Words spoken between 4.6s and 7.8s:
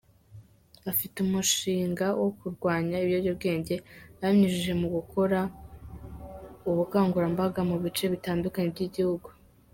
mu gukora ubukangurambaga mu